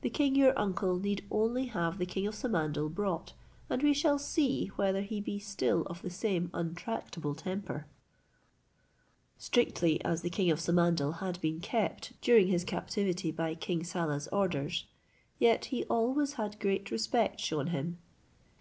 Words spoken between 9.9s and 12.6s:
as the king of Samandal had been kept during